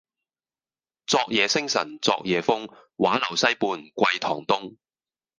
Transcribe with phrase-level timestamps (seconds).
[1.05, 2.67] 昨夜星辰昨夜風，
[2.97, 4.77] 畫樓西畔桂堂東。